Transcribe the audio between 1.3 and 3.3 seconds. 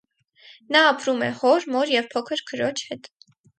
հոր, մոր և փոքր քրոջ հետ։